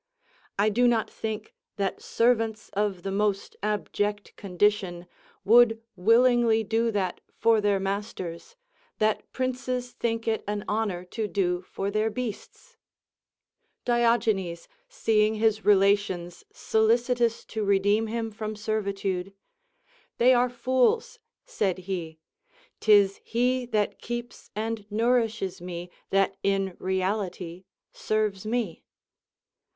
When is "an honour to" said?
10.47-11.27